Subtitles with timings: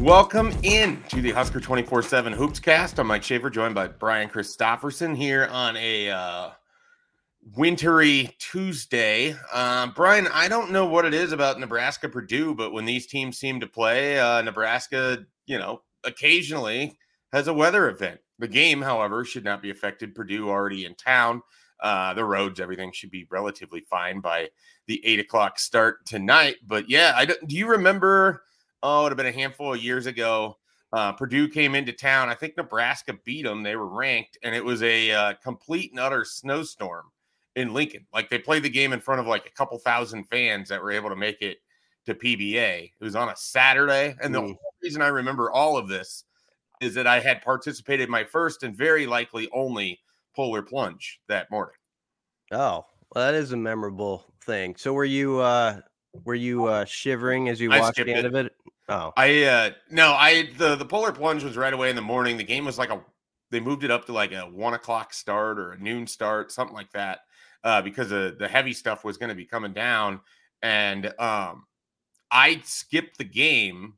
[0.00, 2.98] Welcome in to the Husker 24 7 Hoops Cast.
[2.98, 6.50] I'm Mike Schaefer, joined by Brian Christopherson here on a uh,
[7.54, 9.36] wintry Tuesday.
[9.52, 13.36] Uh, Brian, I don't know what it is about Nebraska Purdue, but when these teams
[13.36, 16.96] seem to play, uh, Nebraska, you know, occasionally
[17.34, 18.20] has a weather event.
[18.38, 20.14] The game, however, should not be affected.
[20.14, 21.42] Purdue already in town.
[21.78, 24.48] Uh, the roads, everything should be relatively fine by
[24.86, 26.56] the eight o'clock start tonight.
[26.66, 28.44] But yeah, I don't, do you remember?
[28.82, 30.56] Oh, it would have been a handful of years ago.
[30.92, 32.28] Uh, Purdue came into town.
[32.28, 33.62] I think Nebraska beat them.
[33.62, 37.06] They were ranked, and it was a uh, complete and utter snowstorm
[37.56, 38.06] in Lincoln.
[38.12, 40.90] Like they played the game in front of like a couple thousand fans that were
[40.90, 41.58] able to make it
[42.06, 42.84] to PBA.
[42.84, 44.56] It was on a Saturday, and the mm.
[44.82, 46.24] reason I remember all of this
[46.80, 50.00] is that I had participated my first and very likely only
[50.34, 51.74] polar plunge that morning.
[52.52, 54.74] Oh, well, that is a memorable thing.
[54.76, 55.80] So were you uh
[56.24, 58.24] were you uh shivering as you watched the end it.
[58.24, 58.52] of it?
[58.90, 62.36] Oh, I uh no, I the the polar plunge was right away in the morning.
[62.36, 63.00] The game was like a
[63.50, 66.74] they moved it up to like a one o'clock start or a noon start, something
[66.74, 67.20] like that,
[67.62, 70.20] uh, because the the heavy stuff was going to be coming down,
[70.60, 71.66] and um,
[72.32, 73.94] I skipped the game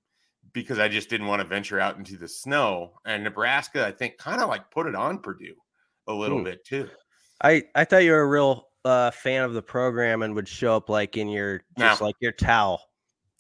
[0.53, 2.93] because I just didn't want to venture out into the snow.
[3.07, 5.55] And Nebraska, I think, kind of like put it on Purdue
[6.07, 6.45] a little hmm.
[6.45, 6.89] bit too.
[7.43, 10.77] I I thought you were a real uh, fan of the program and would show
[10.77, 12.07] up like in your just no.
[12.07, 12.83] like your towel,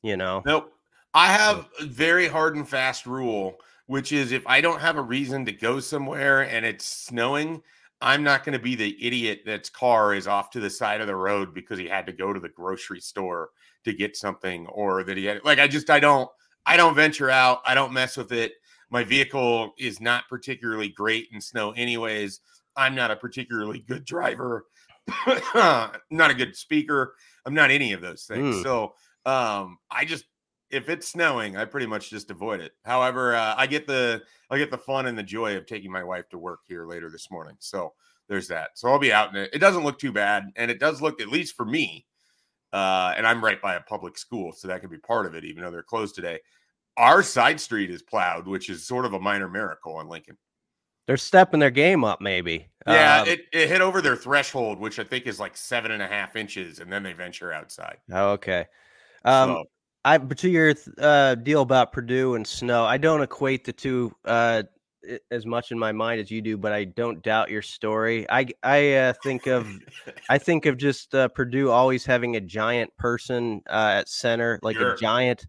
[0.02, 0.42] you know.
[0.46, 0.72] Nope.
[1.14, 5.02] I have a very hard and fast rule, which is if I don't have a
[5.02, 7.62] reason to go somewhere and it's snowing,
[8.00, 11.06] I'm not going to be the idiot that's car is off to the side of
[11.06, 13.50] the road because he had to go to the grocery store
[13.84, 16.28] to get something or that he had like I just I don't
[16.66, 17.60] I don't venture out.
[17.64, 18.52] I don't mess with it.
[18.90, 22.40] My vehicle is not particularly great in snow anyways.
[22.76, 24.66] I'm not a particularly good driver.
[25.54, 27.14] not a good speaker.
[27.46, 28.56] I'm not any of those things.
[28.56, 28.62] Mm.
[28.62, 28.94] So
[29.26, 30.24] um I just
[30.72, 32.72] if it's snowing, I pretty much just avoid it.
[32.84, 36.02] However, uh, I get the I get the fun and the joy of taking my
[36.02, 37.56] wife to work here later this morning.
[37.58, 37.92] So
[38.28, 38.70] there's that.
[38.74, 39.50] So I'll be out in it.
[39.52, 42.06] It doesn't look too bad, and it does look at least for me.
[42.72, 45.44] Uh, and I'm right by a public school, so that could be part of it,
[45.44, 46.40] even though they're closed today.
[46.96, 50.38] Our side street is plowed, which is sort of a minor miracle on Lincoln.
[51.06, 52.68] They're stepping their game up, maybe.
[52.86, 56.02] Yeah, um, it, it hit over their threshold, which I think is like seven and
[56.02, 57.98] a half inches, and then they venture outside.
[58.10, 58.66] Oh, okay.
[59.24, 59.64] Um, so,
[60.04, 64.12] I but to your uh, deal about Purdue and snow, I don't equate the two
[64.24, 64.64] uh,
[65.30, 68.26] as much in my mind as you do, but I don't doubt your story.
[68.28, 69.68] I I uh, think of
[70.28, 74.76] I think of just uh, Purdue always having a giant person uh, at center, like
[74.76, 74.94] sure.
[74.94, 75.46] a giant,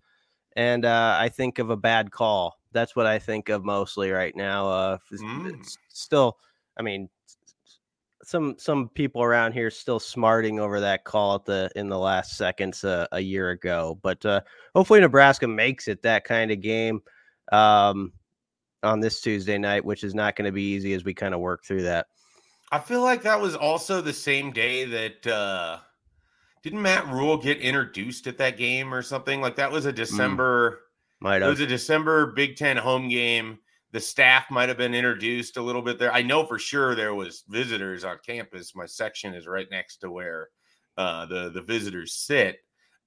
[0.56, 2.59] and uh, I think of a bad call.
[2.72, 4.70] That's what I think of mostly right now.
[4.70, 5.78] Uh, mm.
[5.90, 6.38] Still,
[6.78, 7.09] I mean,
[8.23, 12.38] some some people around here still smarting over that call at the in the last
[12.38, 14.00] seconds uh, a year ago.
[14.01, 14.41] But uh,
[14.75, 17.01] hopefully Nebraska makes it that kind of game
[17.51, 18.13] um,
[18.81, 21.39] on this Tuesday night, which is not going to be easy as we kind of
[21.39, 22.07] work through that.
[22.72, 25.78] I feel like that was also the same day that uh,
[26.63, 29.97] didn't Matt Rhule get introduced at that game or something like that was a mm.
[29.97, 30.72] December.
[30.72, 30.78] Mm,
[31.19, 31.44] might have.
[31.44, 33.59] It was a December Big Ten home game
[33.94, 36.12] the staff might have been introduced a little bit there.
[36.12, 38.76] I know for sure there was visitors on campus.
[38.76, 40.50] My section is right next to where
[40.98, 42.58] uh, the the visitors sit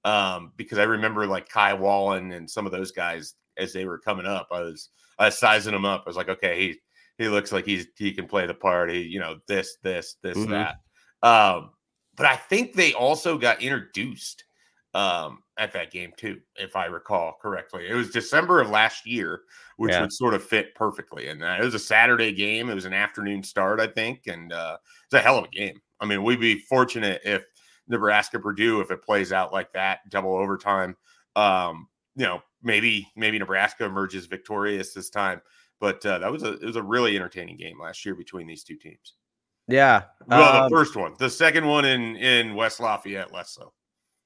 [0.05, 3.99] um, because I remember like Kai Wallen and some of those guys as they were
[3.99, 4.47] coming up.
[4.49, 4.89] I was
[5.19, 6.03] I was sizing them up.
[6.05, 6.79] I was like, okay, he
[7.17, 8.89] he looks like he's he can play the part.
[8.89, 10.51] He you know this this this mm-hmm.
[10.51, 10.77] that.
[11.21, 11.71] Um,
[12.15, 14.45] but I think they also got introduced
[14.93, 17.87] um, at that game too, if I recall correctly.
[17.87, 19.41] It was December of last year,
[19.77, 20.01] which yeah.
[20.01, 21.27] would sort of fit perfectly.
[21.27, 22.69] And it was a Saturday game.
[22.69, 25.81] It was an afternoon start, I think, and uh, it's a hell of a game.
[25.99, 27.43] I mean, we'd be fortunate if
[27.87, 30.95] Nebraska Purdue, if it plays out like that, double overtime.
[31.35, 35.41] Um, you know, maybe maybe Nebraska emerges victorious this time.
[35.79, 38.63] But uh, that was a it was a really entertaining game last year between these
[38.63, 39.13] two teams.
[39.67, 40.03] Yeah.
[40.27, 43.73] Well, um, the first one, the second one in in West Lafayette, less so.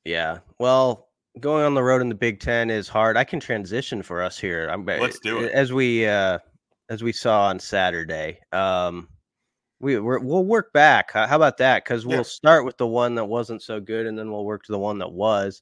[0.06, 0.40] Yeah.
[0.60, 1.10] Well,
[1.40, 3.18] going on the road in the Big Ten is hard.
[3.18, 4.68] I can transition for us here.
[4.70, 5.52] I'm, Let's do it.
[5.52, 6.40] As we uh,
[6.90, 8.40] as we saw on Saturday.
[8.52, 9.08] Um,
[9.80, 11.12] we we will work back.
[11.14, 11.84] How about that?
[11.84, 12.24] Because we'll yeah.
[12.24, 15.00] start with the one that wasn't so good, and then we'll work to the one
[15.00, 15.62] that was.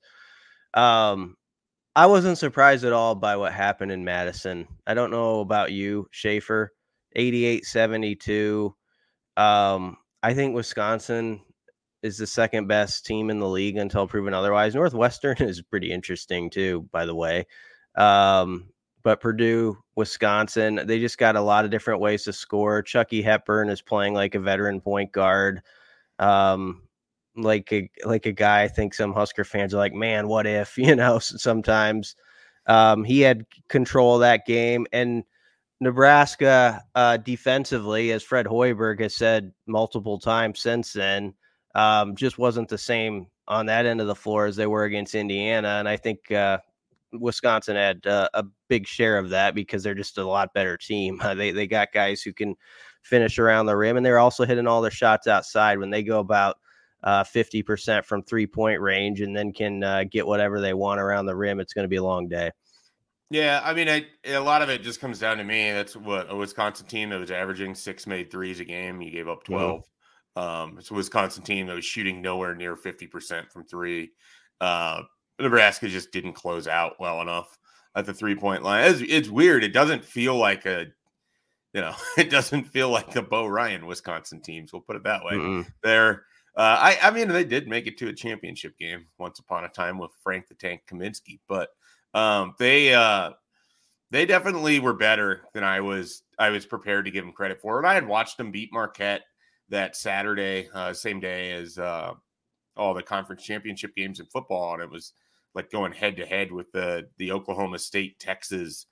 [0.73, 1.37] Um,
[1.95, 4.67] I wasn't surprised at all by what happened in Madison.
[4.87, 6.73] I don't know about you, Schaefer.
[7.15, 8.75] 88 72.
[9.37, 11.41] Um, I think Wisconsin
[12.03, 14.75] is the second best team in the league until proven otherwise.
[14.75, 17.45] Northwestern is pretty interesting too, by the way.
[17.95, 18.69] Um,
[19.03, 22.81] but Purdue, Wisconsin, they just got a lot of different ways to score.
[22.81, 25.61] Chucky Hepburn is playing like a veteran point guard.
[26.19, 26.83] Um,
[27.35, 30.77] like a like a guy I think some Husker fans are like, man, what if,
[30.79, 32.15] you know, sometimes
[32.67, 35.23] Um, he had control of that game, and
[35.81, 41.33] Nebraska uh, defensively, as Fred Hoiberg has said multiple times since then,
[41.75, 45.15] um, just wasn't the same on that end of the floor as they were against
[45.15, 45.67] Indiana.
[45.79, 46.59] And I think uh,
[47.11, 51.19] Wisconsin had uh, a big share of that because they're just a lot better team.
[51.21, 52.55] Uh, they they got guys who can
[53.01, 56.19] finish around the rim, and they're also hitting all their shots outside when they go
[56.19, 56.57] about
[57.03, 60.99] uh, fifty percent from three point range, and then can uh, get whatever they want
[60.99, 61.59] around the rim.
[61.59, 62.51] It's going to be a long day.
[63.31, 65.71] Yeah, I mean, I, a lot of it just comes down to me.
[65.71, 69.01] That's what a Wisconsin team that was averaging six made threes a game.
[69.01, 69.53] You gave up mm-hmm.
[69.53, 69.71] 12.
[69.71, 69.89] Mm-hmm.
[70.39, 74.11] Um, it's a Wisconsin team that was shooting nowhere near 50% from three.
[74.61, 75.01] Uh,
[75.37, 77.57] Nebraska just didn't close out well enough
[77.93, 78.89] at the three point line.
[78.89, 79.65] It's, it's, weird.
[79.65, 80.85] It doesn't feel like a,
[81.73, 84.71] you know, it doesn't feel like the Bo Ryan Wisconsin teams.
[84.71, 85.33] We'll put it that way.
[85.33, 85.69] Mm-hmm.
[85.83, 86.23] They're,
[86.55, 89.69] uh, I, I mean, they did make it to a championship game once upon a
[89.69, 91.69] time with Frank the Tank Kaminsky, but
[92.13, 93.31] um, they uh,
[94.11, 96.23] they definitely were better than I was.
[96.37, 97.77] I was prepared to give them credit for.
[97.77, 99.21] And I had watched them beat Marquette
[99.69, 102.13] that Saturday, uh, same day as uh,
[102.75, 105.13] all the conference championship games in football, and it was
[105.55, 108.85] like going head to head with the the Oklahoma State Texas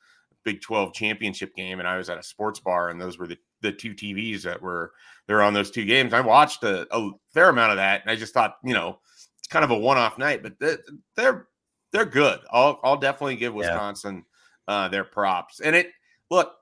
[0.48, 3.38] Big 12 championship game and I was at a sports bar and those were the
[3.62, 4.94] the two TVs that were
[5.28, 6.14] there on those two games.
[6.14, 9.00] I watched a, a, fair amount of that and I just thought, you know,
[9.38, 10.54] it's kind of a one-off night, but
[11.18, 11.48] they're
[11.92, 12.40] they're good.
[12.50, 14.24] I'll I'll definitely give Wisconsin
[14.70, 14.74] yeah.
[14.74, 15.60] uh, their props.
[15.60, 15.92] And it
[16.32, 16.54] look,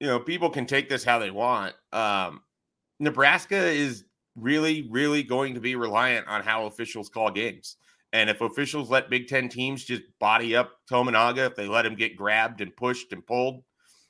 [0.00, 1.74] you know, people can take this how they want.
[1.92, 2.40] Um,
[3.00, 4.04] Nebraska is
[4.36, 7.76] really, really going to be reliant on how officials call games.
[8.12, 11.94] And if officials let Big Ten teams just body up Tominaga, if they let him
[11.94, 13.62] get grabbed and pushed and pulled,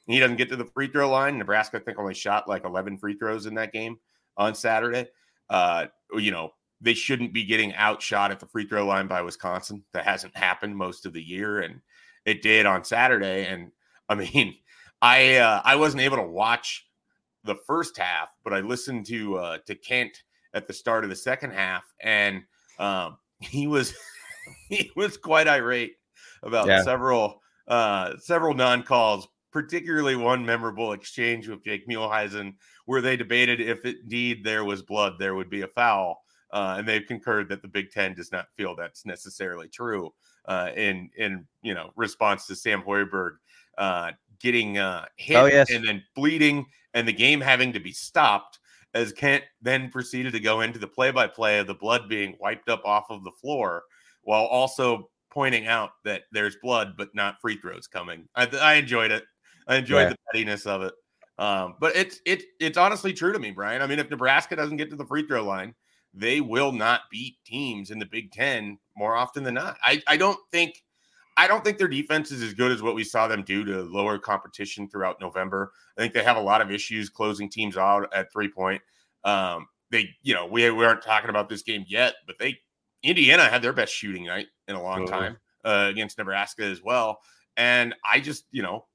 [0.06, 1.36] and he doesn't get to the free throw line.
[1.36, 3.98] Nebraska, I think, only shot like 11 free throws in that game
[4.36, 5.08] on Saturday.
[5.50, 9.84] Uh, you know, they shouldn't be getting outshot at the free throw line by Wisconsin.
[9.92, 11.80] That hasn't happened most of the year, and
[12.24, 13.46] it did on Saturday.
[13.46, 13.72] And
[14.08, 14.56] I mean,
[15.02, 16.87] I uh, I wasn't able to watch
[17.48, 20.22] the first half, but I listened to uh, to Kent
[20.54, 22.42] at the start of the second half, and
[22.78, 23.94] um, he was
[24.68, 25.96] he was quite irate
[26.42, 26.82] about yeah.
[26.82, 32.54] several uh, several non calls, particularly one memorable exchange with Jake Muhleisen,
[32.86, 36.22] where they debated if indeed there was blood, there would be a foul
[36.52, 40.12] uh, and they've concurred that the Big Ten does not feel that's necessarily true.
[40.46, 43.32] Uh, in in you know response to Sam Hoiberg
[43.76, 45.70] uh, getting uh, hit oh, yes.
[45.70, 46.64] and then bleeding,
[46.98, 48.58] and the game having to be stopped
[48.92, 52.82] as Kent then proceeded to go into the play-by-play of the blood being wiped up
[52.84, 53.82] off of the floor,
[54.22, 58.26] while also pointing out that there's blood but not free throws coming.
[58.34, 59.24] I, I enjoyed it.
[59.68, 60.08] I enjoyed yeah.
[60.08, 60.94] the pettiness of it.
[61.38, 63.82] Um, but it's it's it's honestly true to me, Brian.
[63.82, 65.74] I mean, if Nebraska doesn't get to the free throw line,
[66.12, 69.76] they will not beat teams in the Big Ten more often than not.
[69.82, 70.82] I, I don't think
[71.38, 73.82] I don't think their defense is as good as what we saw them do to
[73.82, 75.70] lower competition throughout November.
[75.96, 78.82] I think they have a lot of issues closing teams out at three point.
[79.22, 82.58] Um, they, you know, we, we aren't talking about this game yet, but they
[83.04, 87.20] Indiana had their best shooting night in a long time uh, against Nebraska as well.
[87.56, 88.86] And I just, you know,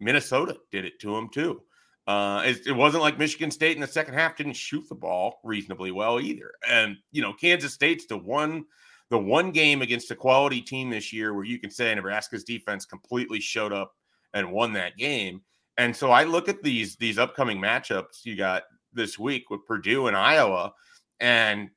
[0.00, 1.62] Minnesota did it to them too.
[2.08, 5.38] Uh, it, it, wasn't like Michigan State in the second half didn't shoot the ball
[5.44, 6.50] reasonably well either.
[6.68, 8.64] And you know, Kansas State's the one
[9.12, 12.86] the one game against a quality team this year where you can say Nebraska's defense
[12.86, 13.92] completely showed up
[14.32, 15.42] and won that game.
[15.76, 18.62] And so I look at these these upcoming matchups you got
[18.94, 20.72] this week with Purdue and Iowa,
[21.20, 21.68] and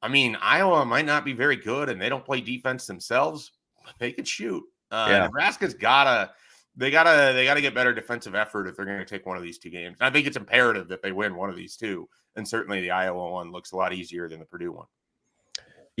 [0.00, 3.50] I mean Iowa might not be very good, and they don't play defense themselves,
[3.84, 4.62] but they can shoot.
[4.92, 5.24] Uh, yeah.
[5.24, 6.30] Nebraska's gotta
[6.76, 9.42] they gotta they gotta get better defensive effort if they're going to take one of
[9.42, 9.98] these two games.
[10.00, 13.32] I think it's imperative that they win one of these two, and certainly the Iowa
[13.32, 14.86] one looks a lot easier than the Purdue one.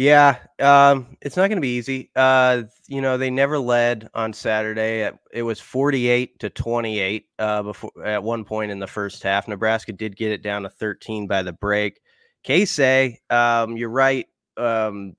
[0.00, 2.10] Yeah, um, it's not going to be easy.
[2.16, 5.10] Uh, you know, they never led on Saturday.
[5.30, 9.46] It was forty-eight to twenty-eight uh, before at one point in the first half.
[9.46, 12.00] Nebraska did get it down to thirteen by the break.
[12.46, 14.26] Keisei, um, you're right.
[14.56, 15.16] Um,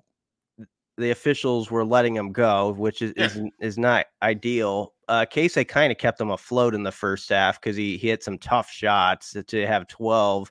[0.98, 3.26] the officials were letting him go, which is yeah.
[3.26, 7.60] is, is not ideal uh, Keisei kind of kept him afloat in the first half
[7.60, 10.50] because he, he hit some tough shots to, to have 12.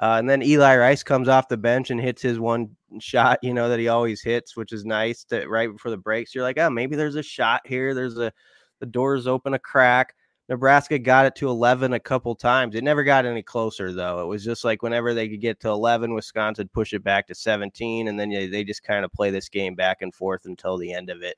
[0.00, 3.54] Uh, and then Eli Rice comes off the bench and hits his one shot, you
[3.54, 6.34] know, that he always hits, which is nice to right before the breaks.
[6.34, 7.94] You're like, oh, maybe there's a shot here.
[7.94, 8.32] There's a,
[8.80, 10.14] the doors open a crack.
[10.48, 12.74] Nebraska got it to 11 a couple times.
[12.74, 14.20] It never got any closer, though.
[14.20, 17.34] It was just like whenever they could get to 11, Wisconsin push it back to
[17.34, 20.76] 17, and then they, they just kind of play this game back and forth until
[20.76, 21.36] the end of it.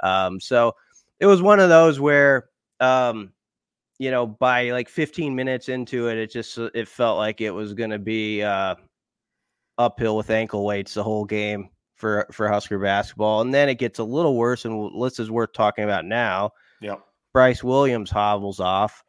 [0.00, 0.74] Um, so
[1.20, 2.48] it was one of those where
[2.80, 3.32] um
[3.98, 7.74] you know by like 15 minutes into it it just it felt like it was
[7.74, 8.74] going to be uh
[9.78, 13.98] uphill with ankle weights the whole game for for Husker basketball, and then it gets
[13.98, 16.50] a little worse, and this is worth talking about now.
[16.80, 17.00] Yep.
[17.32, 19.02] Brice Williams hobbles off.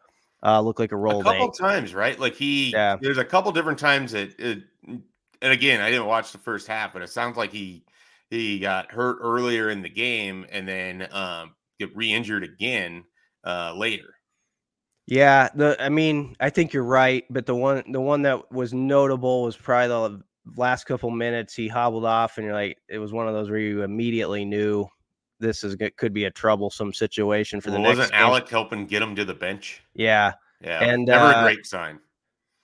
[0.43, 1.21] Uh, look like a roll.
[1.21, 2.19] A couple times, right?
[2.19, 2.97] Like he, yeah.
[3.01, 5.03] There's a couple different times that, it, and
[5.41, 7.83] again, I didn't watch the first half, but it sounds like he
[8.29, 13.03] he got hurt earlier in the game and then um, get re-injured again
[13.43, 14.14] uh, later.
[15.07, 18.73] Yeah, the I mean, I think you're right, but the one the one that was
[18.73, 20.23] notable was probably the
[20.57, 23.59] last couple minutes he hobbled off, and you're like, it was one of those where
[23.59, 24.87] you immediately knew
[25.39, 27.97] this is could be a troublesome situation for well, the next.
[27.97, 29.83] Wasn't Allick helping get him to the bench?
[29.93, 31.99] Yeah, yeah, and never uh, a great sign.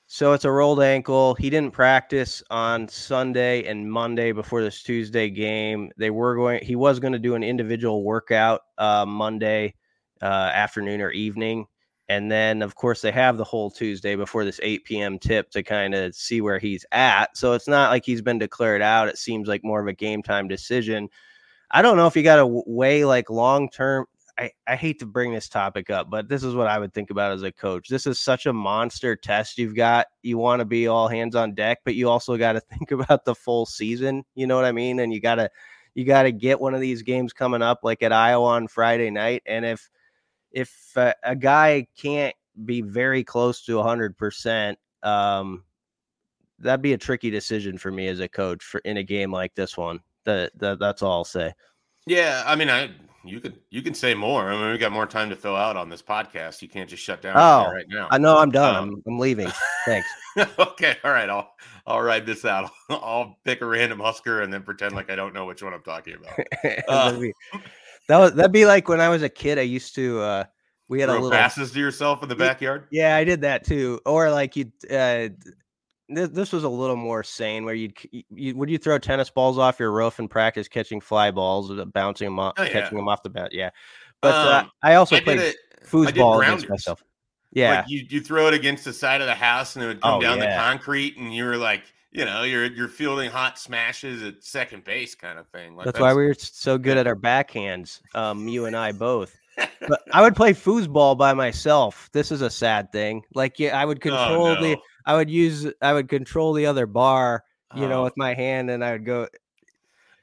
[0.07, 1.35] So it's a rolled ankle.
[1.35, 5.89] He didn't practice on Sunday and Monday before this Tuesday game.
[5.97, 6.65] They were going.
[6.65, 9.75] He was going to do an individual workout uh, Monday
[10.21, 11.65] uh, afternoon or evening,
[12.11, 15.17] and then of course they have the whole Tuesday before this 8 p.m.
[15.17, 17.37] tip to kind of see where he's at.
[17.37, 19.07] So it's not like he's been declared out.
[19.07, 21.07] It seems like more of a game time decision.
[21.71, 24.07] I don't know if you got to weigh like long term.
[24.37, 27.11] I, I hate to bring this topic up, but this is what I would think
[27.11, 27.87] about as a coach.
[27.87, 30.07] This is such a monster test you've got.
[30.21, 33.23] You want to be all hands on deck, but you also got to think about
[33.23, 34.25] the full season.
[34.35, 34.99] You know what I mean?
[34.99, 35.49] And you got to
[35.95, 39.11] you got to get one of these games coming up like at Iowa on Friday
[39.11, 39.43] night.
[39.45, 39.89] And if
[40.51, 45.63] if uh, a guy can't be very close to 100%, um,
[46.59, 49.55] that'd be a tricky decision for me as a coach for in a game like
[49.55, 49.99] this one.
[50.25, 51.53] That, that that's all I'll say.
[52.05, 52.91] Yeah, I mean, I
[53.23, 54.51] you could you can say more.
[54.51, 56.61] I mean, we got more time to fill out on this podcast.
[56.61, 58.07] You can't just shut down oh, right now.
[58.09, 58.75] I know I'm done.
[58.75, 59.51] Um, I'm, I'm leaving.
[59.85, 60.07] Thanks.
[60.59, 61.29] okay, all right.
[61.29, 61.53] I'll
[61.85, 62.71] I'll ride this out.
[62.89, 65.83] I'll pick a random Husker and then pretend like I don't know which one I'm
[65.83, 66.39] talking about.
[66.87, 67.19] Uh,
[68.07, 69.57] that was that'd be like when I was a kid.
[69.57, 70.19] I used to.
[70.21, 70.43] uh
[70.91, 72.85] we had a little passes to yourself in the backyard.
[72.91, 74.01] Yeah, I did that too.
[74.05, 75.29] Or like you, uh,
[76.09, 79.57] this, this was a little more sane where you'd you, would you throw tennis balls
[79.57, 82.69] off your roof and practice catching fly balls, bouncing them off, oh, yeah.
[82.69, 83.53] catching them off the bat.
[83.53, 83.69] Yeah,
[84.21, 85.55] but uh, um, uh, I also I played
[85.85, 87.01] foosball against myself.
[87.53, 90.01] Yeah, like you you throw it against the side of the house and it would
[90.01, 90.49] come oh, down yeah.
[90.49, 94.83] the concrete, and you were like, you know, you're you're fielding hot smashes at second
[94.83, 95.75] base, kind of thing.
[95.75, 98.01] Like that's, that's, why we were so good at our backhands.
[98.13, 99.37] Um, you and I both.
[99.87, 102.09] but I would play foosball by myself.
[102.13, 103.23] This is a sad thing.
[103.33, 104.61] Like, yeah, I would oh, control oh, no.
[104.61, 107.43] the I would use I would control the other bar,
[107.75, 108.03] you know, oh.
[108.03, 109.27] with my hand, and I would go.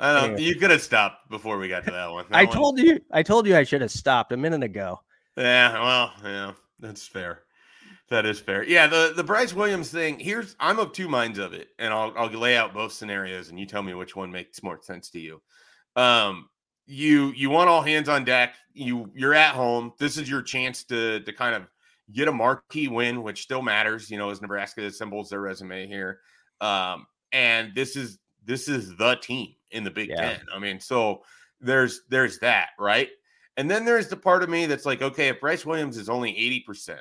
[0.00, 0.24] I don't.
[0.24, 0.42] Anyway.
[0.42, 2.26] You could have stopped before we got to that one.
[2.28, 2.54] That I one...
[2.54, 3.00] told you.
[3.10, 5.00] I told you I should have stopped a minute ago.
[5.36, 5.72] Yeah.
[5.72, 6.12] Well.
[6.22, 6.52] Yeah.
[6.80, 7.42] That's fair.
[8.10, 8.64] That is fair.
[8.64, 8.86] Yeah.
[8.86, 10.18] The the Brice Williams thing.
[10.18, 13.58] Here's I'm of two minds of it, and I'll I'll lay out both scenarios, and
[13.58, 15.42] you tell me which one makes more sense to you.
[15.96, 16.48] Um.
[16.90, 18.54] You you want all hands on deck.
[18.72, 19.92] You you're at home.
[19.98, 21.66] This is your chance to to kind of
[22.12, 26.20] get a marquee win, which still matters, you know, as Nebraska assembles their resume here.
[26.62, 30.36] Um, and this is this is the team in the Big yeah.
[30.36, 30.40] Ten.
[30.54, 31.22] I mean, so
[31.60, 33.10] there's there's that, right?
[33.56, 36.32] And then there's the part of me that's like, okay, if Brice Williams is only
[36.32, 37.00] 80%,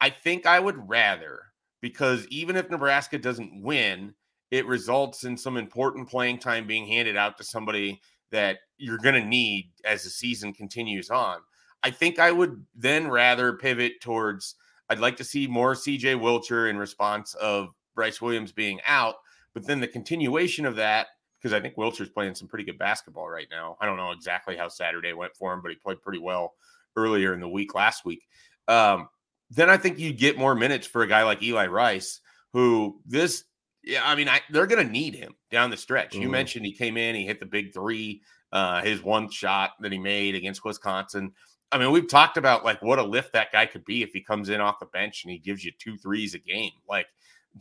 [0.00, 1.40] I think I would rather
[1.80, 4.14] because even if Nebraska doesn't win,
[4.50, 8.00] it results in some important playing time being handed out to somebody
[8.30, 11.38] that you're going to need as the season continues on.
[11.82, 14.56] I think I would then rather pivot towards
[14.90, 19.16] I'd like to see more CJ Wilcher in response of Brice Williams being out,
[19.52, 23.28] but then the continuation of that because I think Wilcher's playing some pretty good basketball
[23.28, 23.76] right now.
[23.80, 26.54] I don't know exactly how Saturday went for him, but he played pretty well
[26.96, 28.22] earlier in the week last week.
[28.66, 29.08] Um,
[29.50, 32.20] then I think you get more minutes for a guy like Eli Rice,
[32.52, 33.44] who this,
[33.82, 36.14] yeah, I mean, I, they're going to need him down the stretch.
[36.14, 36.22] Mm.
[36.22, 39.92] You mentioned he came in, he hit the big three, uh, his one shot that
[39.92, 41.32] he made against Wisconsin.
[41.70, 44.20] I mean, we've talked about like what a lift that guy could be if he
[44.22, 47.06] comes in off the bench and he gives you two threes a game, like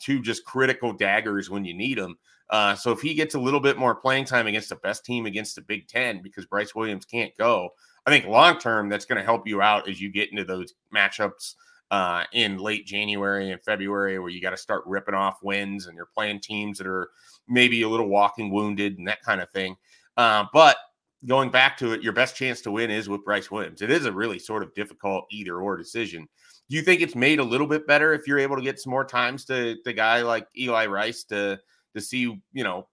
[0.01, 2.17] two just critical daggers when you need them.
[2.49, 5.25] Uh, so if he gets a little bit more playing time against the best team
[5.25, 7.69] against the Big Ten because Brice Williams can't go,
[8.05, 10.73] I think long term that's going to help you out as you get into those
[10.95, 11.55] matchups
[11.91, 15.95] uh, in late January and February where you got to start ripping off wins and
[15.95, 17.09] you're playing teams that are
[17.47, 19.75] maybe a little walking wounded and that kind of thing.
[20.17, 20.77] Uh, but
[21.25, 23.81] going back to it, your best chance to win is with Brice Williams.
[23.81, 26.27] It is a really sort of difficult either or decision.
[26.69, 28.91] Do you think it's made a little bit better if you're able to get some
[28.91, 31.59] more times to the guy like Eli Rice to
[31.95, 32.19] to see,
[32.51, 32.87] you know,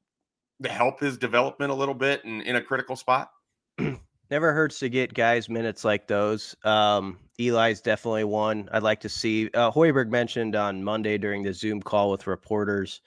[0.64, 3.30] help his development a little bit and in a critical spot?
[4.30, 6.56] Never hurts to get guys minutes like those.
[6.64, 9.50] Um, Eli's definitely one I'd like to see.
[9.52, 13.00] Uh, Hoiberg mentioned on Monday during the Zoom call with reporters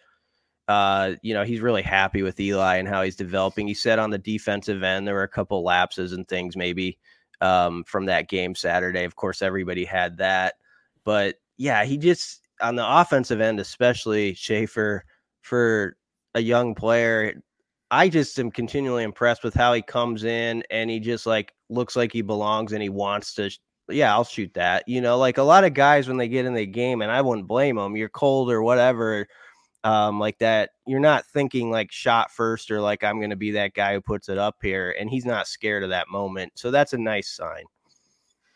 [0.67, 3.67] uh, you know, he's really happy with Eli and how he's developing.
[3.67, 6.97] He said on the defensive end, there were a couple lapses and things maybe
[7.39, 9.05] um, from that game Saturday.
[9.05, 10.55] Of course, everybody had that.
[11.05, 15.05] But yeah, he just, on the offensive end, especially Schaefer,
[15.41, 15.95] for
[16.33, 17.41] a young player,
[17.89, 21.95] I just am continually impressed with how he comes in and he just like looks
[21.95, 23.49] like he belongs and he wants to.
[23.89, 24.83] Yeah, I'll shoot that.
[24.87, 27.21] You know, like a lot of guys when they get in the game, and I
[27.21, 27.95] wouldn't blame them.
[27.95, 29.25] You're cold or whatever,
[29.85, 30.71] um, like that.
[30.85, 34.01] You're not thinking like shot first or like I'm going to be that guy who
[34.01, 36.51] puts it up here, and he's not scared of that moment.
[36.55, 37.63] So that's a nice sign.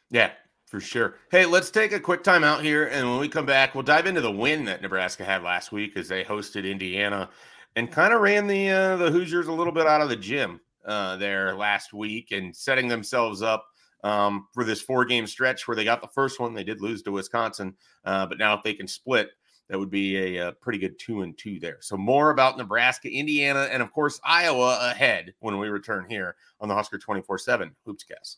[0.10, 0.32] Yeah,
[0.66, 1.16] for sure.
[1.32, 4.08] Hey, let's take a quick time out here, and when we come back, we'll dive
[4.08, 7.30] into the win that Nebraska had last week as they hosted Indiana
[7.76, 10.60] and kind of ran the uh, the Hoosiers a little bit out of the gym
[10.86, 13.66] uh, there last week and setting themselves up
[14.04, 16.54] um, for this four game stretch where they got the first one.
[16.54, 17.76] They did lose to Wisconsin,
[18.06, 19.30] uh, but now if they can split,
[19.70, 21.78] that would be a, a, uh, pretty good two and two there.
[21.82, 26.68] So more about Nebraska, Indiana, and of course Iowa ahead when we return here on
[26.68, 28.38] the Husker twenty four seven Hoopscast.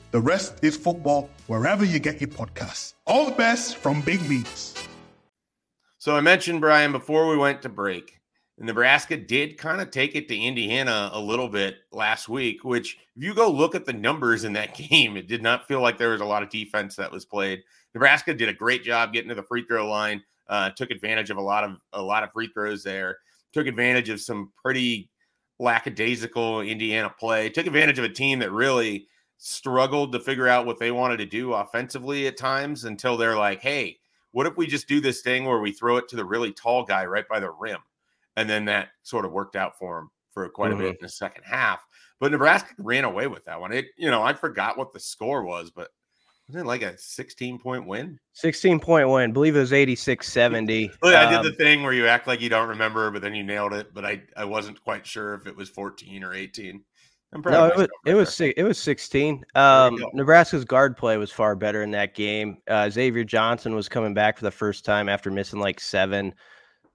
[0.11, 2.95] The Rest is Football wherever you get your podcasts.
[3.07, 4.75] All the best from Big Meats.
[5.99, 8.19] So I mentioned, Brian, before we went to break,
[8.59, 13.23] Nebraska did kind of take it to Indiana a little bit last week, which, if
[13.23, 16.09] you go look at the numbers in that game, it did not feel like there
[16.09, 17.63] was a lot of defense that was played.
[17.93, 21.37] Nebraska did a great job getting to the free throw line, uh, took advantage of
[21.37, 23.19] a lot of a lot of free throws there,
[23.53, 25.09] took advantage of some pretty
[25.57, 29.07] lackadaisical Indiana play, took advantage of a team that really
[29.43, 33.59] struggled to figure out what they wanted to do offensively at times until they're like,
[33.59, 33.97] hey,
[34.33, 36.83] what if we just do this thing where we throw it to the really tall
[36.83, 37.79] guy right by the rim?
[38.37, 40.81] And then that sort of worked out for him for quite mm-hmm.
[40.81, 41.03] a bit mm-hmm.
[41.03, 41.83] in the second half.
[42.19, 43.73] But Nebraska ran away with that one.
[43.73, 45.89] It, you know, I forgot what the score was, but
[46.47, 48.19] wasn't it like a 16 point win?
[48.33, 49.31] 16 point win.
[49.31, 50.91] I believe it was 86 70.
[51.01, 53.33] Well, I did the um, thing where you act like you don't remember, but then
[53.33, 53.91] you nailed it.
[53.91, 56.83] But I, I wasn't quite sure if it was 14 or 18
[57.33, 59.45] no, it was, it was it was 16.
[59.55, 62.57] Um, Nebraska's guard play was far better in that game.
[62.67, 66.33] Uh, Xavier Johnson was coming back for the first time after missing like seven.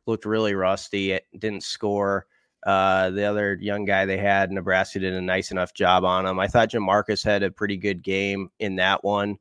[0.07, 1.13] Looked really rusty.
[1.13, 2.27] It didn't score.
[2.67, 6.39] Uh, the other young guy they had, Nebraska did a nice enough job on him.
[6.39, 9.39] I thought Jamarques had a pretty good game in that one.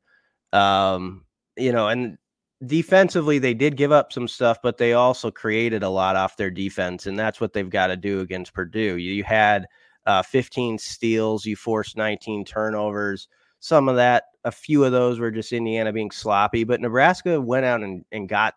[0.52, 1.24] Um,
[1.56, 2.16] you know, and
[2.64, 6.50] defensively they did give up some stuff, but they also created a lot off their
[6.50, 8.96] defense, and that's what they've got to do against Purdue.
[8.96, 9.66] You, you had
[10.06, 13.28] uh, 15 steals, you forced 19 turnovers.
[13.60, 17.66] Some of that, a few of those were just Indiana being sloppy, but Nebraska went
[17.66, 18.54] out and, and got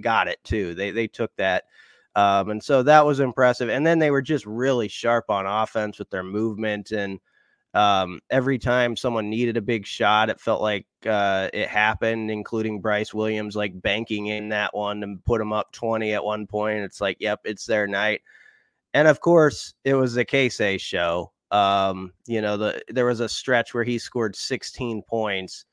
[0.00, 0.74] got it too.
[0.74, 1.64] They they took that.
[2.16, 3.68] Um, and so that was impressive.
[3.68, 6.90] And then they were just really sharp on offense with their movement.
[6.90, 7.20] And
[7.72, 12.80] um, every time someone needed a big shot, it felt like uh, it happened, including
[12.80, 16.80] Brice Williams, like banking in that one and put them up 20 at one point.
[16.80, 18.22] It's like, yep, it's their night
[18.94, 21.32] and of course it was a Keisei show.
[21.50, 25.64] Um, you know, the there was a stretch where he scored 16 points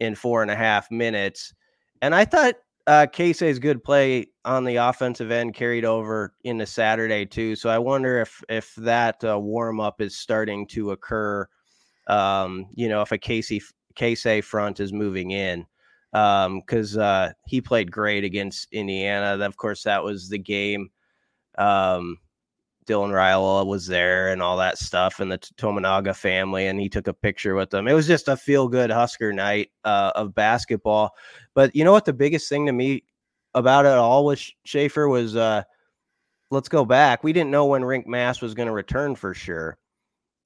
[0.00, 1.54] in four and a half minutes,
[2.00, 7.24] and I thought uh, Keisei's good play on the offensive end carried over into Saturday
[7.24, 7.54] too.
[7.54, 11.46] So I wonder if if that uh, warm up is starting to occur.
[12.08, 13.62] Um, you know, if a Casey
[13.94, 15.66] Keisei front is moving in
[16.12, 19.42] because um, uh, he played great against Indiana.
[19.44, 20.90] Of course, that was the game.
[21.58, 22.18] Um,
[22.86, 27.06] Dylan Raiola was there and all that stuff, and the Tominaga family, and he took
[27.06, 27.86] a picture with them.
[27.86, 31.14] It was just a feel good Husker night uh, of basketball.
[31.54, 32.04] But you know what?
[32.04, 33.04] The biggest thing to me
[33.54, 35.62] about it all with Schaefer was uh,
[36.50, 37.24] let's go back.
[37.24, 39.78] We didn't know when Rienk Mast was going to return for sure.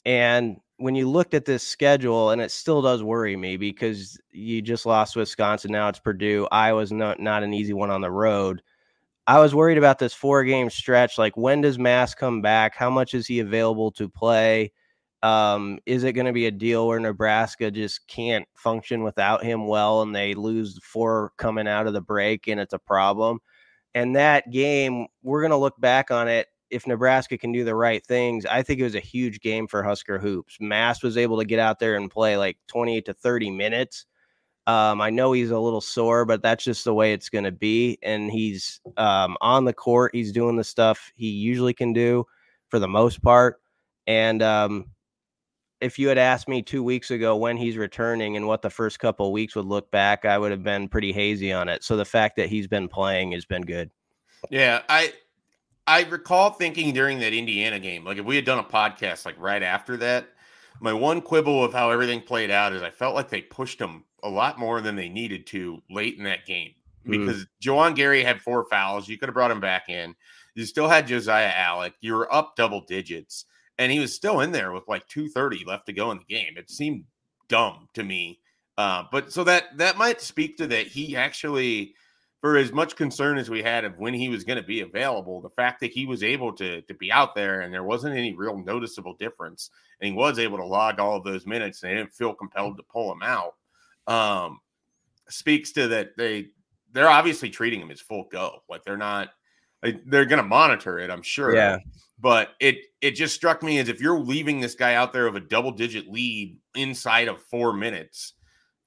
[0.04, 4.62] And when you looked at this schedule, and it still does worry me because you
[4.62, 6.46] just lost Wisconsin, now it's Purdue.
[6.52, 8.62] Iowa's not, not an easy one on the road.
[9.26, 11.18] I was worried about this four game stretch.
[11.18, 12.76] Like, when does Mast come back?
[12.76, 14.72] How much is he available to play?
[15.22, 19.66] Um, is it going to be a deal where Nebraska just can't function without him
[19.66, 23.40] well and they lose four coming out of the break and it's a problem?
[23.94, 26.46] And that game, we're going to look back on it.
[26.70, 29.82] If Nebraska can do the right things, I think it was a huge game for
[29.82, 30.58] Husker Hoops.
[30.60, 34.06] Mast was able to get out there and play like 28 to 30 minutes
[34.66, 37.52] um, I know he's a little sore, but that's just the way it's going to
[37.52, 37.98] be.
[38.02, 40.14] And he's um, on the court.
[40.14, 42.26] He's doing the stuff he usually can do
[42.68, 43.60] for the most part.
[44.08, 44.86] And um,
[45.80, 48.98] if you had asked me two weeks ago when he's returning and what the first
[48.98, 51.84] couple weeks would look back, I would have been pretty hazy on it.
[51.84, 53.90] So the fact that he's been playing has been good.
[54.50, 55.12] Yeah, I
[55.86, 59.38] I recall thinking during that Indiana game, like if we had done a podcast like
[59.38, 60.28] right after that,
[60.80, 64.04] my one quibble of how everything played out is I felt like they pushed them
[64.26, 66.72] a lot more than they needed to late in that game
[67.06, 67.10] mm.
[67.10, 67.48] because mm.
[67.62, 69.08] Juwan Gary had four fouls.
[69.08, 70.14] You could have brought him back in.
[70.54, 71.92] You still had Josiah Allick.
[72.00, 73.44] You were up double digits,
[73.78, 76.54] and he was still in there with like 230 left to go in the game.
[76.56, 77.04] It seemed
[77.48, 78.40] dumb to me.
[78.78, 81.94] Uh, but so that that might speak to that he actually
[82.40, 85.40] for as much concern as we had of when he was going to be available,
[85.40, 88.34] the fact that he was able to to be out there and there wasn't any
[88.34, 91.96] real noticeable difference, and he was able to log all of those minutes, and they
[91.96, 93.54] didn't feel compelled to pull him out,
[94.06, 94.60] um,
[95.28, 96.48] speaks to that they
[96.92, 99.30] they're obviously treating him as full go, like they're not
[99.82, 101.54] they're going to monitor it, I'm sure.
[101.54, 101.78] Yeah.
[102.18, 105.36] But it it just struck me as if you're leaving this guy out there of
[105.36, 108.32] a double digit lead inside of four minutes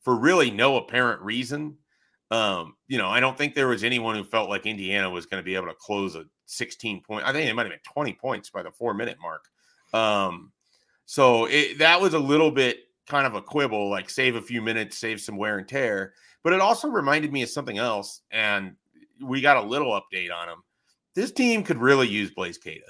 [0.02, 1.78] for really no apparent reason
[2.32, 5.42] um, you know, I don't think there was anyone who felt like Indiana was going
[5.42, 7.26] to be able to close a 16 point.
[7.26, 9.46] I think it might have been 20 points by the four minute mark.
[9.94, 10.52] Um,
[11.06, 12.78] so it, that was a little bit
[13.10, 16.14] kind of a quibble, like save a few minutes, save some wear and tear.
[16.44, 18.76] But it also reminded me of something else, and
[19.22, 20.64] we got a little update on him.
[21.16, 22.88] This team could really use Blaise Keita.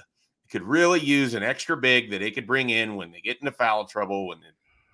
[0.50, 3.52] Could really use an extra big that they could bring in when they get into
[3.52, 4.38] foul trouble, when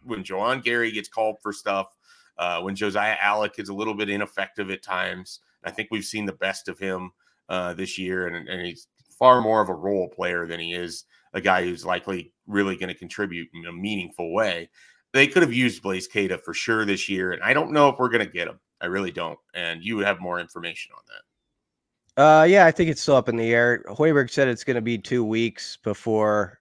[0.05, 1.97] when Juwan Gary gets called for stuff
[2.39, 5.41] uh, when Josiah Allick is a little bit ineffective at times.
[5.65, 7.11] I think we've seen the best of him
[7.49, 11.05] uh, this year, and, and he's far more of a role player than he is
[11.33, 14.69] a guy who's likely really going to contribute in a meaningful way.
[15.17, 17.99] They could have used Blaise Keita for sure this year, and I don't know if
[17.99, 18.61] we're going to get him.
[18.81, 19.39] I really don't.
[19.55, 22.23] And you would have more information on that.
[22.23, 23.85] Uh, yeah, I think it's still up in the air.
[23.89, 26.61] Hoiberg said it's going to be two weeks before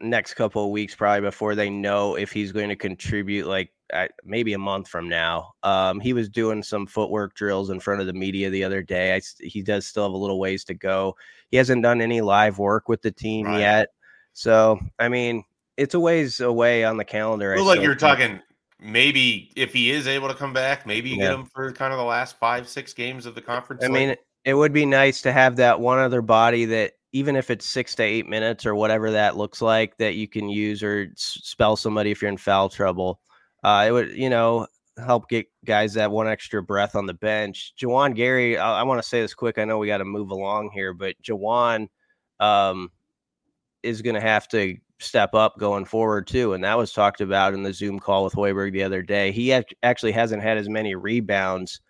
[0.00, 3.70] next couple of weeks, probably before they know if he's going to contribute like
[4.24, 5.52] maybe a month from now.
[5.62, 9.14] Um, he was doing some footwork drills in front of the media the other day.
[9.14, 11.16] I, he does still have a little ways to go.
[11.50, 13.60] He hasn't done any live work with the team right.
[13.60, 13.88] yet.
[14.32, 15.44] So, I mean,
[15.76, 17.54] it's a ways away on the calendar.
[17.54, 18.40] Well, like you're talking
[18.80, 21.30] maybe if he is able to come back, maybe you yeah.
[21.30, 23.84] get him for kind of the last five, six games of the conference.
[23.84, 27.50] I mean, it would be nice to have that one other body that even if
[27.50, 31.08] it's six to eight minutes or whatever that looks like that you can use or
[31.16, 33.20] spell somebody if you're in foul trouble
[33.64, 34.66] uh, it would, you know,
[34.98, 37.72] help get guys that one extra breath on the bench.
[37.80, 39.58] Juwan Gary, I, I want to say this quick.
[39.58, 41.88] I know we got to move along here, but Juwan
[42.40, 42.90] um,
[43.82, 47.54] is going to have to step up going forward too, and that was talked about
[47.54, 49.32] in the Zoom call with Hoiberg the other day.
[49.32, 51.80] He actually hasn't had as many rebounds,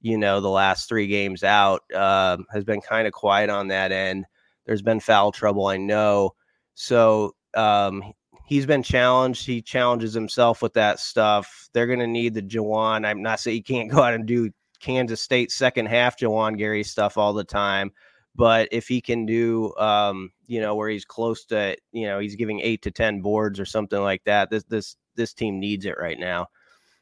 [0.00, 1.82] you know, the last three games out.
[1.94, 4.26] Uh, has been kind of quiet on that end.
[4.66, 6.34] There's been foul trouble, I know.
[6.74, 8.12] So um,
[8.46, 9.46] he's been challenged.
[9.46, 11.68] He challenges himself with that stuff.
[11.72, 13.06] They're going to need the Juwan.
[13.06, 14.50] I'm not saying you can't go out and do
[14.80, 17.90] Kansas State second half Juwan Gary stuff all the time,
[18.38, 22.36] but if he can do, um, you know, where he's close to, you know, he's
[22.36, 24.48] giving eight to ten boards or something like that.
[24.48, 26.46] This this this team needs it right now.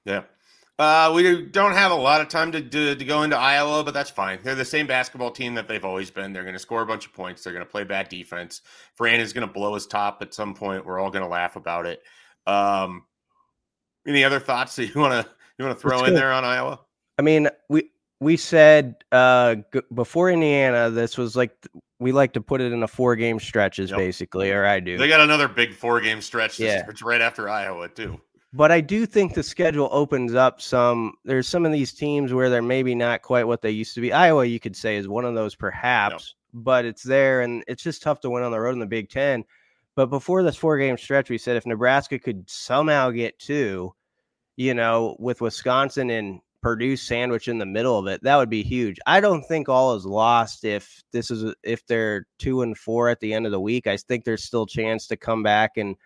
[0.06, 0.22] Yeah.
[0.78, 3.94] Uh, we don't have a lot of time to, to, to go into Iowa, but
[3.94, 4.38] that's fine.
[4.42, 6.32] They're the same basketball team that they've always been.
[6.32, 7.42] They're going to score a bunch of points.
[7.42, 8.62] They're going to play bad defense.
[8.94, 10.84] Fran is going to blow his top at some point.
[10.84, 12.02] We're all going to laugh about it.
[12.46, 13.04] Um,
[14.06, 16.80] any other thoughts that you want to you want to throw in there on Iowa?
[17.18, 17.48] I mean,
[18.20, 21.52] we said uh, g- before Indiana, this was like
[21.98, 23.98] we like to put it in a four game stretches, yep.
[23.98, 24.98] basically, or I do.
[24.98, 26.58] They got another big four game stretch.
[26.58, 28.20] Yeah, it's right after Iowa too.
[28.52, 31.14] But I do think the schedule opens up some.
[31.24, 34.12] There's some of these teams where they're maybe not quite what they used to be.
[34.12, 38.02] Iowa, you could say, is one of those, perhaps, but it's there, and it's just
[38.02, 39.44] tough to win on the road in the Big Ten.
[39.94, 43.94] But before this four game stretch, we said if Nebraska could somehow get two,
[44.56, 48.62] you know, with Wisconsin and Purdue sandwich in the middle of it, that would be
[48.62, 48.98] huge.
[49.06, 53.20] I don't think all is lost if this is if they're two and four at
[53.20, 53.86] the end of the week.
[53.86, 55.96] I think there's still chance to come back and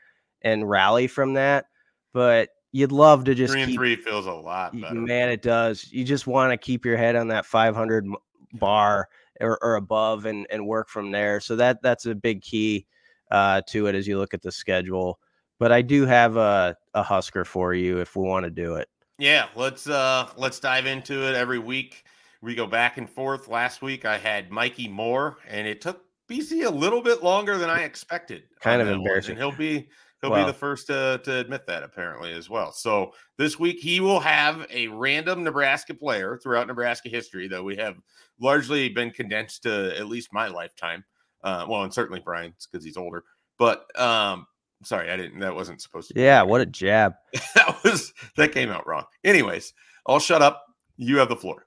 [0.43, 1.67] and rally from that
[2.13, 4.95] but you'd love to just three and keep, three feels a lot better.
[4.95, 5.91] Man, it does.
[5.91, 8.07] You just want to keep your head on that 500
[8.55, 9.09] bar
[9.41, 11.41] or, or, above and and work from there.
[11.41, 12.87] So that that's a big key
[13.31, 15.19] uh, to it as you look at the schedule.
[15.59, 18.89] But I do have a, a Husker for you if we want to do it.
[19.21, 22.05] Yeah, let's uh let's dive into it every week.
[22.43, 23.49] We go back and forth.
[23.49, 27.69] Last week I had Mikki Moore, and it took BC a little bit longer than
[27.69, 28.45] I expected.
[28.61, 29.33] Kind of embarrassing.
[29.33, 29.89] And he'll be
[30.21, 32.73] He'll be the first to, to admit that, apparently, as well.
[32.73, 37.75] So this week he will have a random Nebraska player throughout Nebraska history that we
[37.77, 37.97] have
[38.39, 41.05] largely been condensed to at least my lifetime.
[41.43, 43.25] Uh, well, and certainly Brian's because he's older.
[43.59, 44.47] But um,
[44.83, 45.41] sorry, I didn't.
[45.41, 46.21] That wasn't supposed to.
[46.21, 47.15] Yeah, what a jab.
[47.55, 49.05] that was that came out wrong.
[49.25, 49.73] Anyways,
[50.07, 50.65] I'll shut up.
[50.97, 51.67] You have the floor.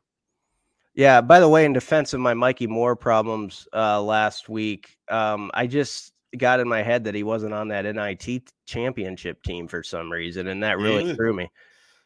[0.95, 1.21] Yeah.
[1.21, 5.65] By the way, in defense of my Mikki Moore problems uh, last week, um, I
[5.65, 10.11] just got in my head that he wasn't on that NIT championship team for some
[10.11, 11.49] reason, and that really he, threw me.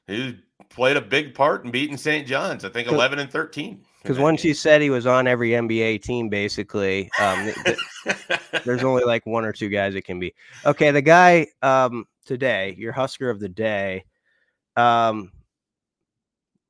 [0.08, 0.40] He
[0.70, 2.28] played a big part in beating St.
[2.28, 2.66] John's.
[2.66, 3.84] I think eleven and thirteen.
[4.02, 7.52] Because once you said he was on every NBA team, basically, um,
[8.64, 10.34] there's only like one or two guys it can be.
[10.66, 14.06] Okay, the guy um, today, your Husker of the day.
[14.78, 15.32] Um,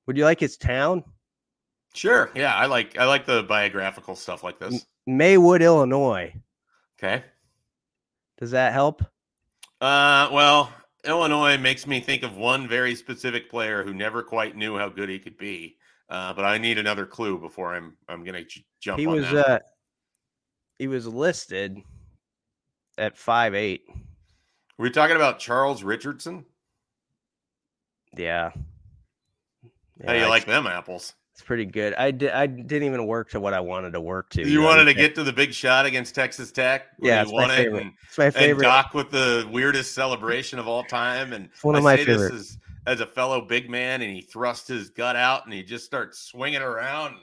[0.08, 1.04] would you like his town?
[1.94, 2.32] Sure.
[2.34, 4.86] Yeah, I like I like the biographical stuff like this.
[5.06, 6.34] Maywood, Illinois.
[6.98, 7.24] Okay.
[8.40, 9.04] Does that help?
[9.82, 10.72] Uh, well,
[11.08, 15.10] Illinois makes me think of one very specific player who never quite knew how good
[15.10, 15.78] he could be.
[16.10, 19.00] Uh, but I need another clue before I'm I'm gonna j- jump.
[19.00, 19.60] He was uh,
[20.80, 21.82] he was listed
[22.98, 23.84] at five eight.
[24.78, 26.46] Were we talking about Charles Richardson?
[28.16, 28.52] Yeah.
[30.00, 31.14] yeah How do you like them apples?
[31.38, 31.94] It's pretty good.
[31.94, 32.32] I did.
[32.32, 34.42] I didn't even work to what I wanted to work to.
[34.42, 36.88] You, you know, wanted to get to the big shot against Texas Tech.
[37.00, 37.82] Yeah, it's my favorite.
[37.84, 38.54] And, it's my favorite.
[38.54, 41.34] And Doc with the weirdest celebration of all time.
[41.34, 42.34] And it's one of I my favorites.
[42.34, 45.86] Is, as a fellow big man, and he thrust his gut out and he just
[45.86, 47.18] starts swinging around.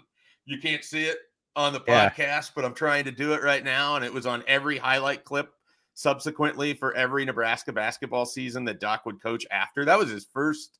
[0.44, 1.18] You can't see it
[1.56, 2.42] on the podcast, yeah.
[2.54, 3.96] but I'm trying to do it right now.
[3.96, 5.50] And it was on every highlight clip
[5.94, 9.84] subsequently for every Nebraska basketball season that Doc would coach after.
[9.84, 10.78] That was his first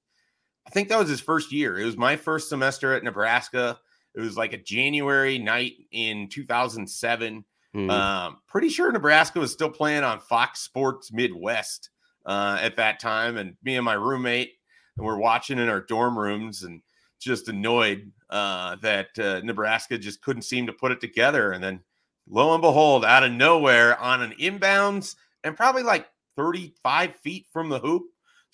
[0.67, 1.79] I think that was his first year.
[1.79, 3.79] It was my first semester at Nebraska.
[4.15, 7.45] It was like a January night in 2007.
[7.75, 7.91] Mm.
[7.91, 11.91] Um, pretty sure Nebraska was still playing on Fox Sports Midwest
[12.25, 13.37] uh, at that time.
[13.37, 14.53] And me and my roommate,
[14.97, 16.81] and we're watching in our dorm rooms and
[17.21, 21.53] just annoyed uh, that uh, Nebraska just couldn't seem to put it together.
[21.53, 21.81] And then
[22.29, 27.69] lo and behold, out of nowhere on an inbounds and probably like 35 feet from
[27.69, 28.05] the hoop,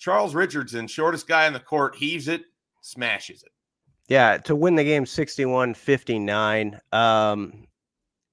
[0.01, 2.41] Charles Richardson, shortest guy in the court, heaves it,
[2.81, 3.51] smashes it.
[4.09, 6.79] Yeah, to win the game 61 59.
[6.91, 7.67] Um,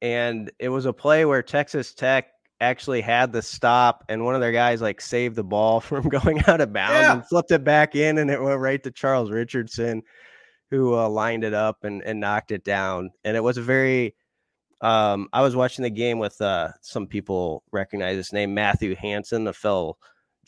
[0.01, 2.29] and it was a play where Texas Tech
[2.63, 6.43] actually had the stop, and one of their guys like saved the ball from going
[6.47, 7.13] out of bounds yeah.
[7.13, 10.03] and flipped it back in, and it went right to Charles Richardson,
[10.71, 13.11] who uh, lined it up and, and knocked it down.
[13.25, 14.15] And it was a very
[14.81, 19.45] um, I was watching the game with uh, some people recognize this name, Matthew Hansen,
[19.45, 19.99] the fellow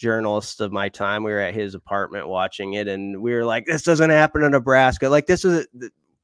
[0.00, 1.22] journalist of my time.
[1.22, 4.52] We were at his apartment watching it, and we were like, "This doesn't happen in
[4.52, 5.66] Nebraska." Like this is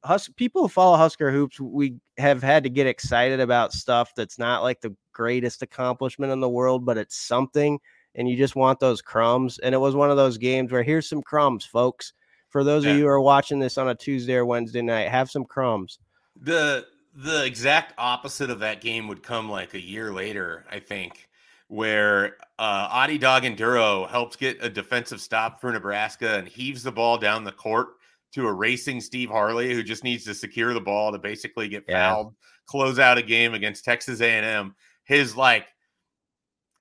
[0.02, 1.60] Hus- people who follow Husker hoops.
[1.60, 6.40] We have had to get excited about stuff that's not like the greatest accomplishment in
[6.40, 7.78] the world, but it's something,
[8.14, 9.58] and you just want those crumbs.
[9.58, 12.14] And it was one of those games where here's some crumbs, folks.
[12.48, 12.92] For those yeah.
[12.92, 15.98] of you who are watching this on a Tuesday or Wednesday night, have some crumbs.
[16.40, 21.25] The the exact opposite of that game would come like a year later, I think
[21.68, 27.18] where uh, Ade Dagunduro helps get a defensive stop for Nebraska and heaves the ball
[27.18, 27.88] down the court
[28.32, 31.84] to a racing Steve Harley who just needs to secure the ball to basically get
[31.88, 32.12] yeah.
[32.12, 32.34] fouled,
[32.66, 34.74] close out a game against Texas A&M.
[35.04, 35.66] His like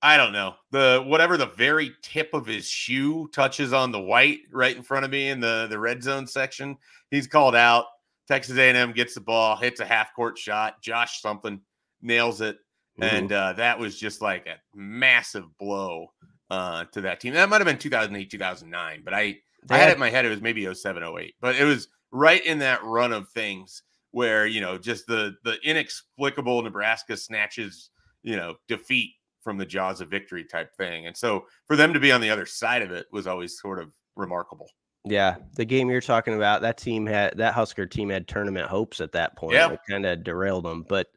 [0.02, 4.40] I don't know the whatever the very tip of his shoe touches on the white
[4.52, 6.78] right in front of me in the the red zone section.
[7.10, 7.86] He's called out.
[8.28, 10.82] Texas A&M gets the ball, hits a half court shot.
[10.82, 11.62] Josh something
[12.02, 12.58] nails it
[13.00, 16.08] And uh, that was just like a massive blow
[16.50, 17.34] uh, to that team.
[17.34, 19.38] That might have been 2008, 2009, but I,
[19.70, 21.36] I had it in my head it was maybe 07, 08.
[21.42, 25.58] But it was right in that run of things where, you know, just the the
[25.64, 27.90] inexplicable Nebraska snatches,
[28.24, 31.08] you know, defeat from the jaws of victory type thing.
[31.08, 33.80] And so for them to be on the other side of it was always sort
[33.80, 34.70] of remarkable.
[35.04, 39.02] Yeah, the game you're talking about, that team had that Husker team had tournament hopes
[39.02, 39.54] at that point.
[39.54, 40.84] Yeah, it kind of derailed them.
[40.88, 41.08] But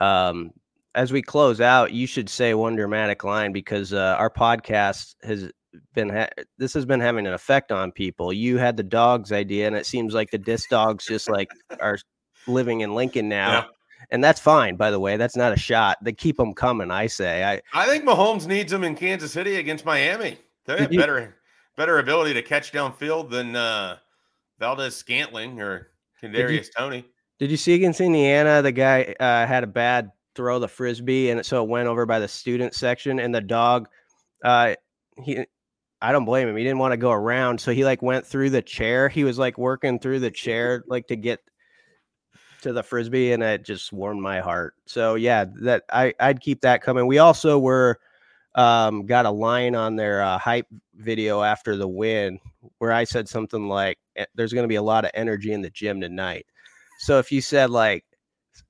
[0.00, 0.52] um,
[0.98, 5.48] as we close out, you should say one dramatic line because uh, our podcast has
[5.94, 8.32] been ha- this has been having an effect on people.
[8.32, 11.98] You had the dogs idea, and it seems like the disc dogs just like are
[12.48, 13.50] living in Lincoln now.
[13.52, 13.64] Yeah.
[14.10, 15.16] And that's fine, by the way.
[15.16, 15.98] That's not a shot.
[16.02, 16.90] They keep them coming.
[16.90, 17.44] I say.
[17.44, 20.36] I I think Mahomes needs them in Kansas City against Miami.
[20.64, 21.36] They have better
[21.76, 23.98] better ability to catch downfield than uh,
[24.58, 27.04] Valdes-Scantling or Kadarius Toney.
[27.38, 28.62] Did you see against Indiana?
[28.62, 32.20] The guy uh, had a bad throw the frisbee, and so it went over by
[32.20, 33.88] the student section, and the dog,
[34.44, 34.74] uh,
[35.22, 35.44] he.
[36.00, 36.56] I don't blame him.
[36.56, 39.08] He didn't want to go around, so he like went through the chair.
[39.08, 41.40] He was like working through the chair, like to get
[42.62, 44.74] to the frisbee, and it just warmed my heart.
[44.86, 47.08] So yeah, that I I'd keep that coming.
[47.08, 47.98] We also were
[48.54, 52.38] um, got a line on their uh, hype video after the win
[52.78, 55.62] where I said something like, eh, "There's going to be a lot of energy in
[55.62, 56.46] the gym tonight."
[57.00, 58.04] So if you said like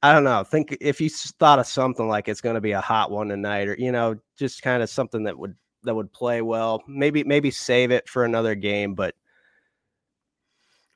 [0.02, 0.44] I don't know.
[0.44, 3.68] Think if you thought of something like it's going to be a hot one tonight,
[3.68, 6.82] or you know, just kind of something that would that would play well.
[6.86, 9.14] Maybe maybe save it for another game, but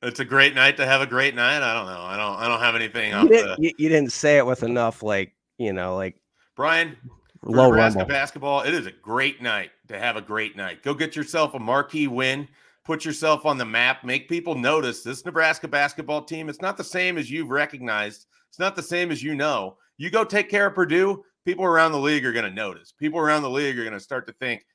[0.03, 1.63] It's a great night to have a great night.
[1.63, 2.03] I don't know.
[2.03, 2.37] I don't.
[2.37, 3.13] I don't have anything.
[3.13, 3.63] You, didn't, the...
[3.63, 6.17] you, you didn't say it with enough, like you know, like
[6.57, 6.97] Brian.
[7.45, 8.61] Low Nebraska basketball.
[8.61, 10.85] It is a great night to have a great night.
[10.85, 12.47] Go get yourself a marquee win.
[12.85, 14.05] Put yourself on the map.
[14.05, 16.49] Make people notice this Nebraska basketball team.
[16.49, 18.27] It's not the same as you've recognized.
[18.53, 19.79] It's not the same as you know.
[19.97, 21.25] You go take care of Purdue.
[21.47, 22.93] People around the league are going to notice.
[22.93, 24.67] People around the league are going to start to think,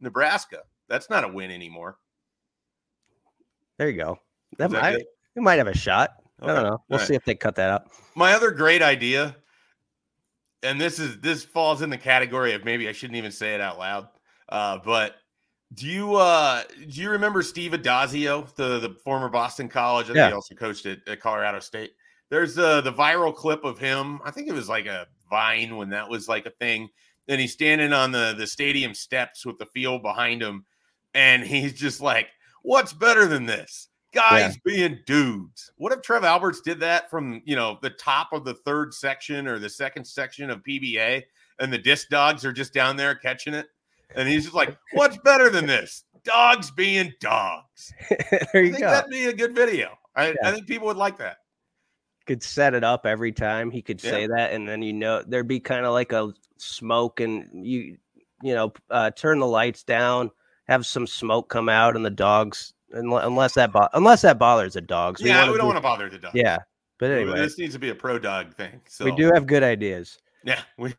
[0.00, 0.60] Nebraska.
[0.88, 1.96] That's not a win anymore.
[3.76, 4.20] There you go.
[4.56, 6.12] That, that might, you might have a shot.
[6.40, 6.52] Okay.
[6.52, 6.80] I don't know.
[6.88, 7.16] We'll All see right.
[7.16, 7.90] if they cut that out.
[8.14, 9.34] My other great idea,
[10.62, 13.60] and this is this falls in the category of maybe I shouldn't even say it
[13.60, 14.06] out loud.
[14.48, 15.16] Uh, but
[15.74, 20.04] do you uh do you remember Steve Addazio, the the former Boston College?
[20.04, 20.28] I think yeah.
[20.28, 21.92] he also coached at, at Colorado State.
[22.32, 24.18] There's uh, the viral clip of him.
[24.24, 26.88] I think it was like a Vine when that was like a thing.
[27.28, 30.64] And he's standing on the the stadium steps with the field behind him,
[31.12, 32.28] and he's just like,
[32.62, 33.88] "What's better than this?
[34.14, 34.60] Guys yeah.
[34.64, 38.54] being dudes." What if Trev Alberts did that from you know the top of the
[38.54, 41.24] third section or the second section of PBA,
[41.58, 43.66] and the disc dogs are just down there catching it,
[44.16, 46.04] and he's just like, "What's better than this?
[46.24, 47.92] Dogs being dogs."
[48.54, 48.90] there you I think go.
[48.90, 49.98] That'd be a good video.
[50.16, 50.34] I, yeah.
[50.44, 51.36] I think people would like that
[52.26, 55.48] could set it up every time he could say that and then you know there'd
[55.48, 57.96] be kind of like a smoke and you
[58.42, 60.30] you know uh, turn the lights down
[60.68, 64.80] have some smoke come out and the dogs unless that bo- unless that bothers the
[64.80, 66.34] dogs yeah we, we don't want to bother the dogs.
[66.34, 66.58] Yeah
[66.98, 67.38] but anyway.
[67.38, 70.18] this needs to be a pro dog thing so we do have good ideas.
[70.44, 70.94] Yeah we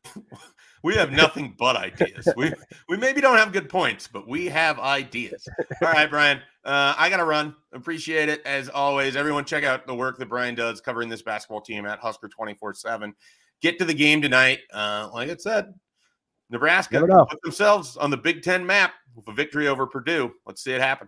[0.84, 2.28] we have nothing but ideas.
[2.36, 2.54] We
[2.90, 5.48] we maybe don't have good points, but we have ideas.
[5.82, 6.40] All right, Brian.
[6.64, 7.56] Uh, I gotta run.
[7.74, 9.16] Appreciate it as always.
[9.16, 12.54] Everyone, check out the work that Brian does covering this basketball team at Husker twenty
[12.54, 13.16] four seven.
[13.62, 14.60] Get to the game tonight.
[14.74, 15.74] Uh, like I said,
[16.50, 20.34] Nebraska put themselves on the Big Ten map with a victory over Purdue.
[20.46, 21.08] Let's see it happen.